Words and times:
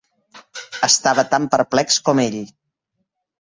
Estava 0.87 1.25
tan 1.33 1.45
perplex 1.57 1.99
com 2.09 2.23
ell. 2.25 2.41